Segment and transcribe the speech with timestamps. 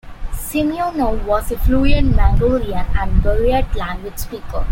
[0.33, 4.65] Semyonov was a fluent Mongolian and Buryat language speaker.